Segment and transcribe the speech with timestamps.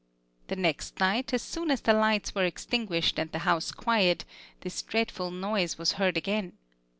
[0.47, 4.25] The next night, as soon as the lights were extinguished and the house quiet,
[4.61, 6.53] this dreadful noise was heard again.